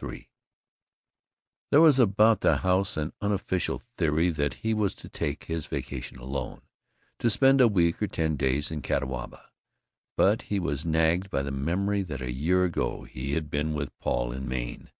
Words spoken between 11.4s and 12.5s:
the memory that a